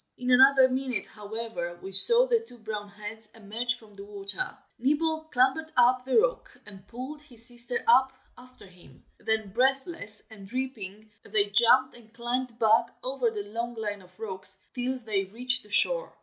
[0.17, 5.25] In another minute, however, we saw the two brown heads emerge from the water; Nibble
[5.25, 11.11] clambered up the rock, and pulled his sister up after him; then breathless and dripping,
[11.21, 15.69] they jumped and climbed back over the long line of rocks, till they reached the
[15.69, 16.11] shore.